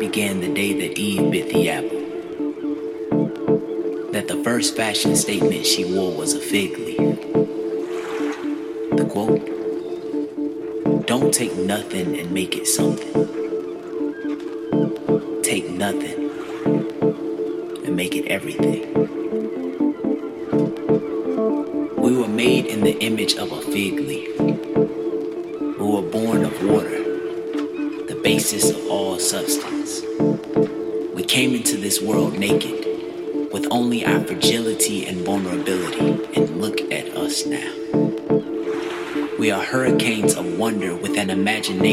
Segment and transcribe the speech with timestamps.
[0.00, 2.00] began the day that Eve bit the apple.
[4.12, 7.20] That the first fashion statement she wore was a fig leaf.
[8.96, 9.44] The quote
[11.06, 13.12] Don't take nothing and make it something.
[15.42, 16.30] Take nothing
[17.84, 19.09] and make it everything.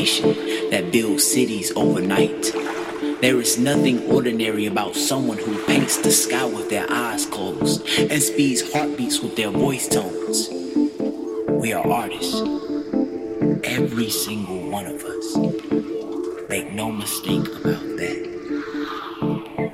[0.07, 2.53] Imagination that builds cities overnight.
[3.21, 8.21] There is nothing ordinary about someone who paints the sky with their eyes closed and
[8.21, 10.49] speeds heartbeats with their voice tones.
[11.49, 12.41] We are artists.
[13.63, 15.35] Every single one of us.
[16.49, 18.27] Make no mistake about that.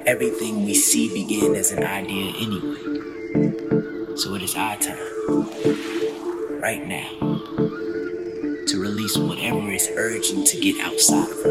[0.05, 4.15] Everything we see began as an idea anyway.
[4.15, 4.97] So it is our time,
[6.61, 7.32] right now,
[10.63, 11.42] get outside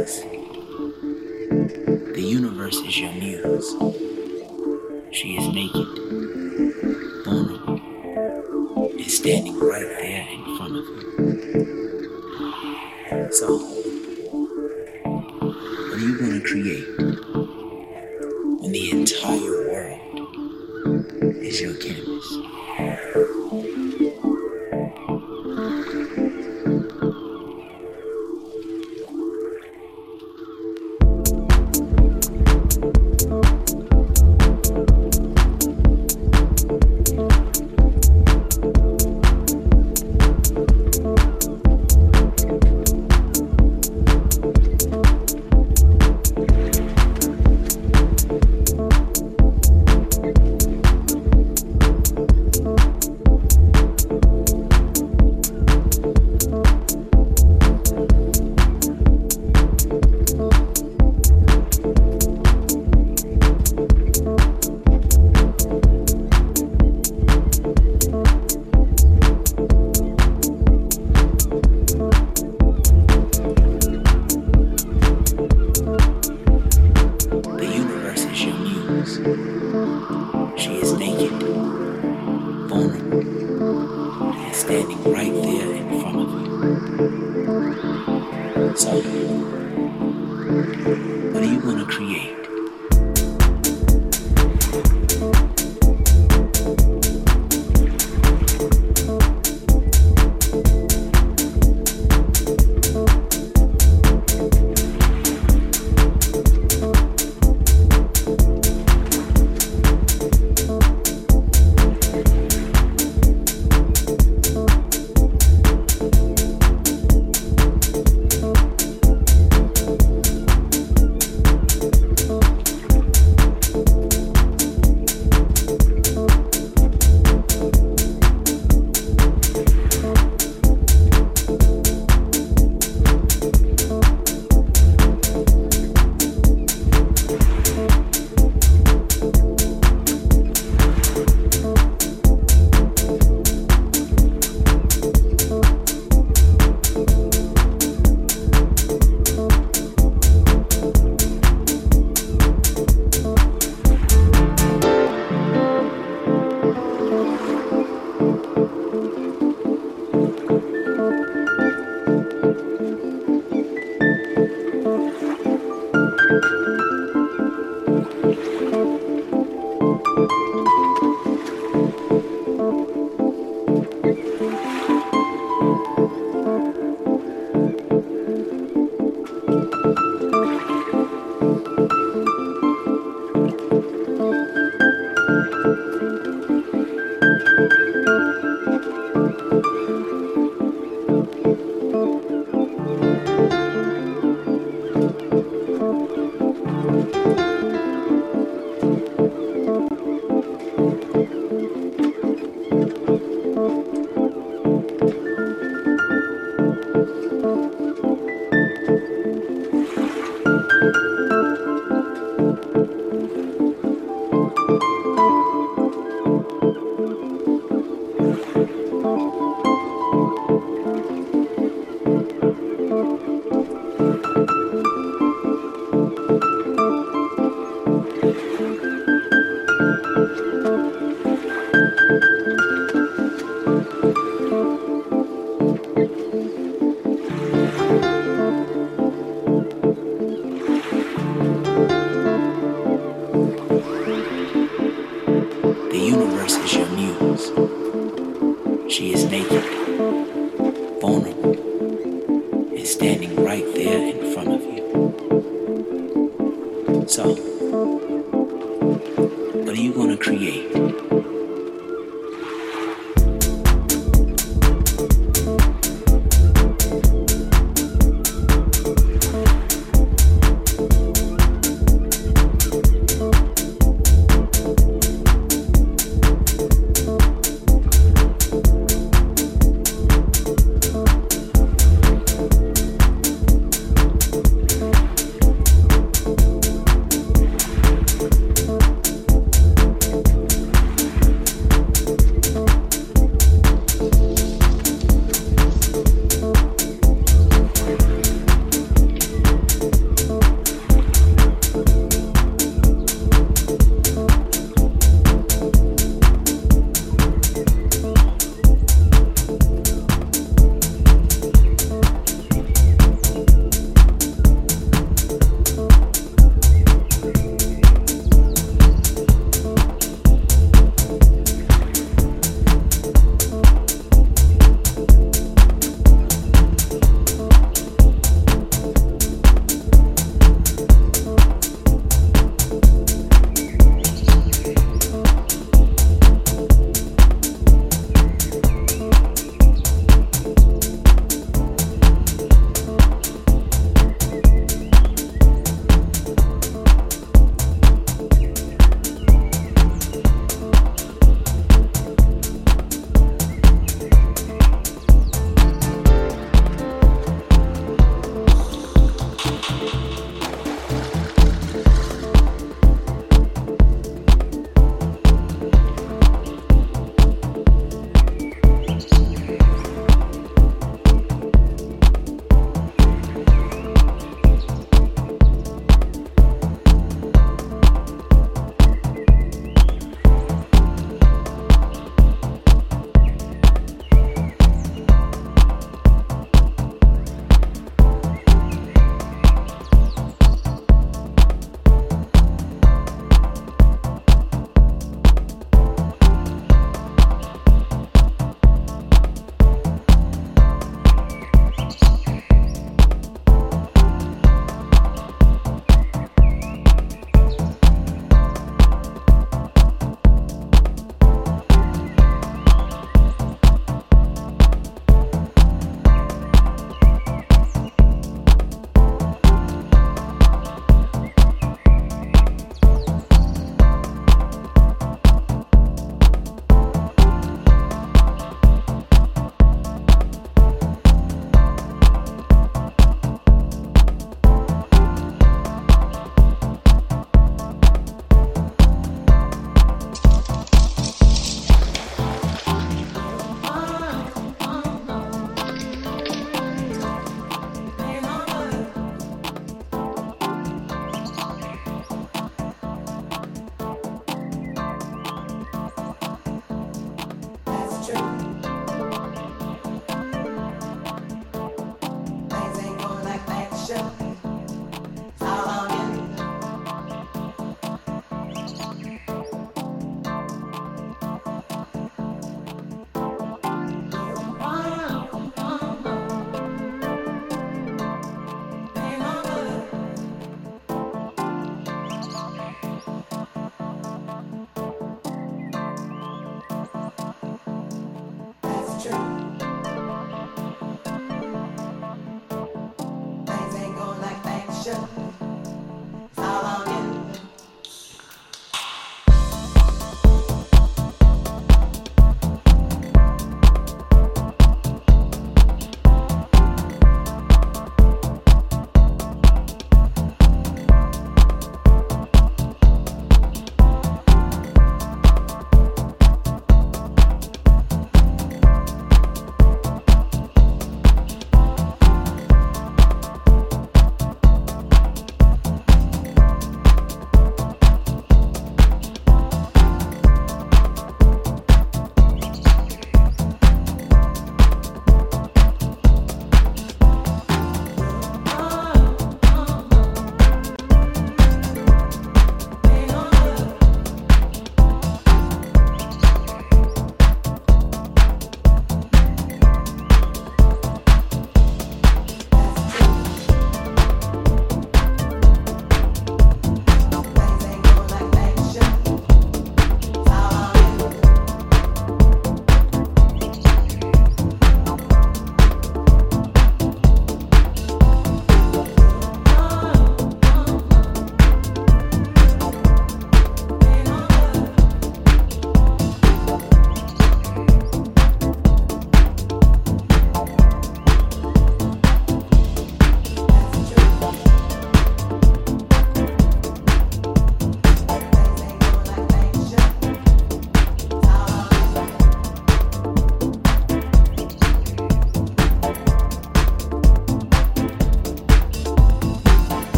[80.62, 80.91] She is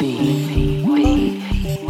[0.00, 0.82] be.
[0.86, 1.30] be.
[1.82, 1.89] be.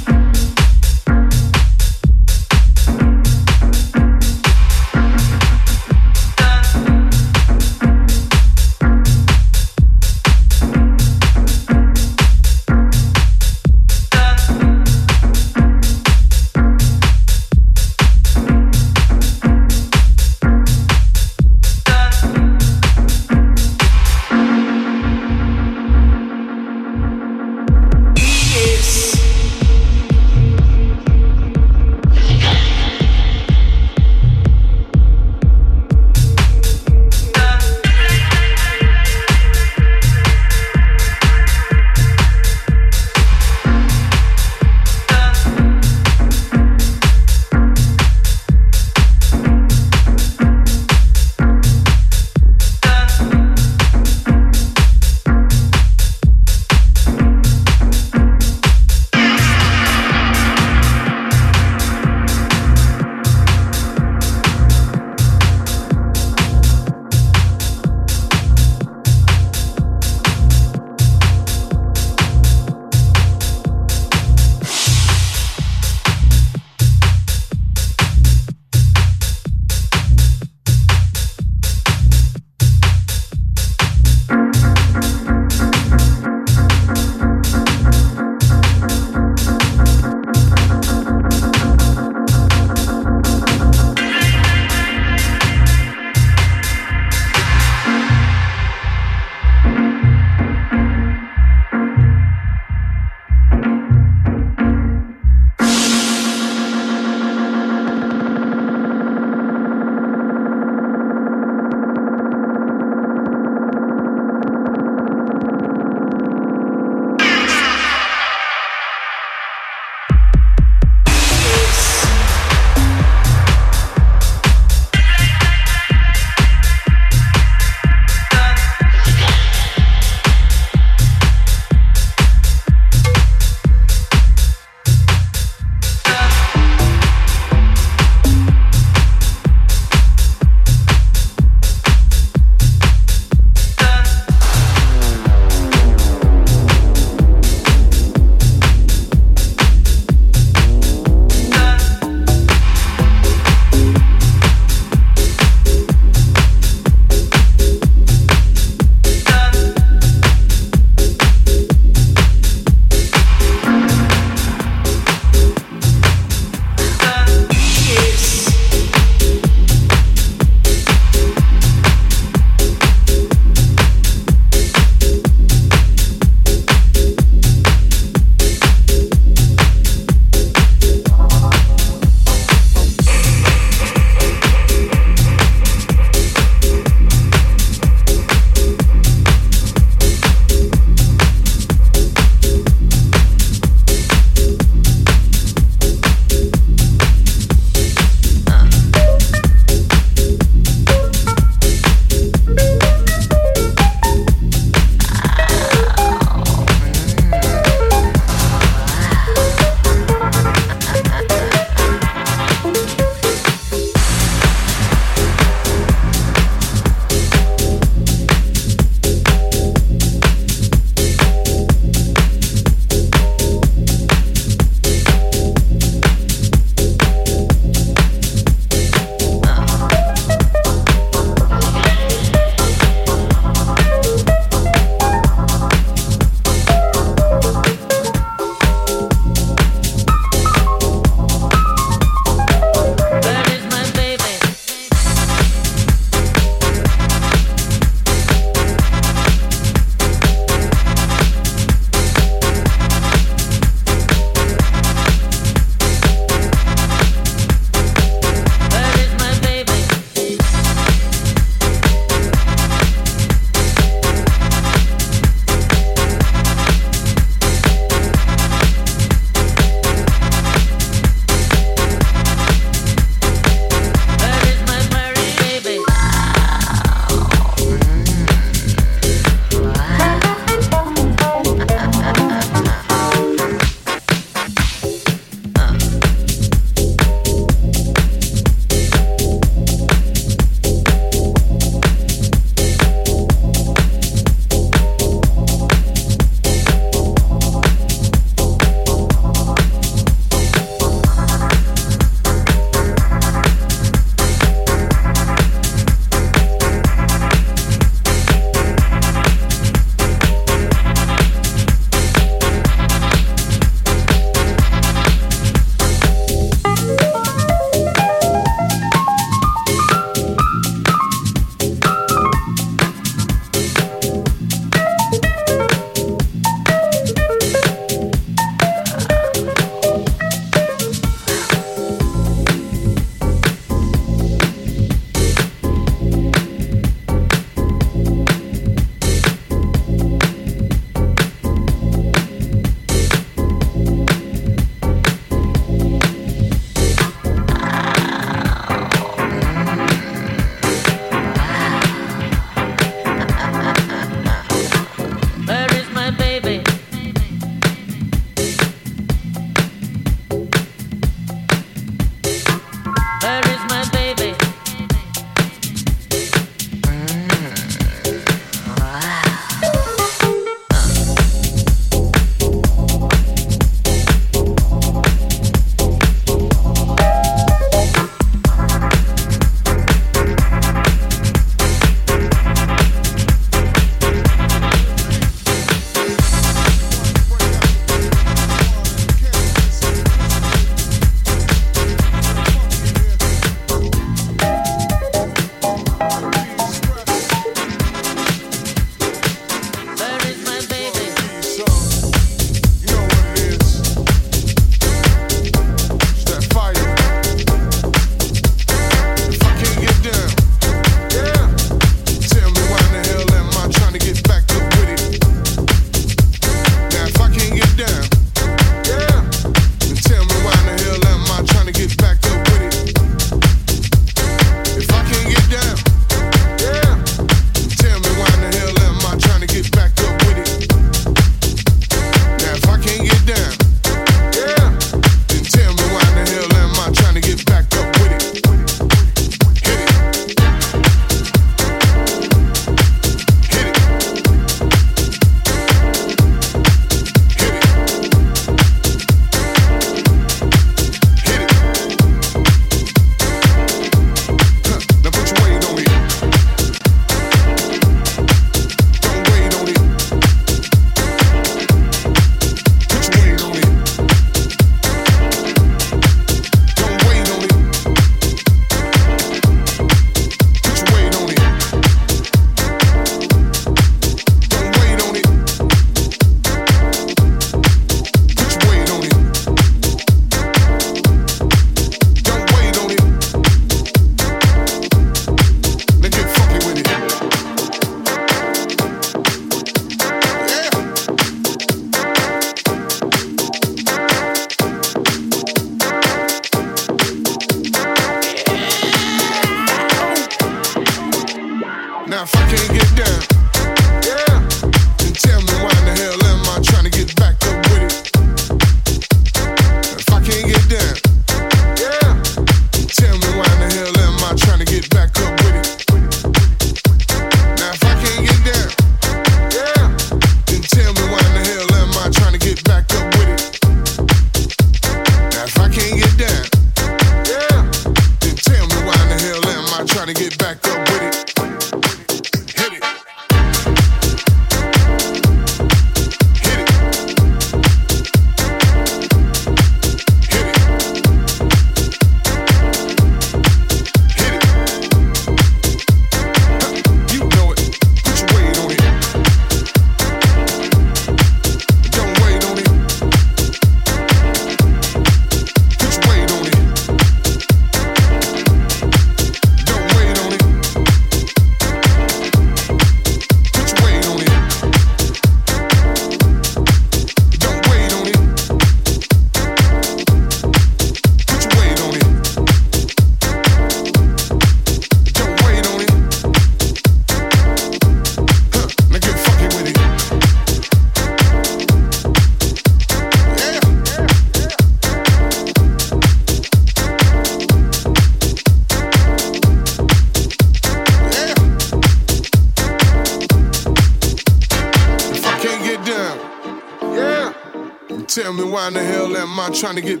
[599.61, 600.00] Trying to get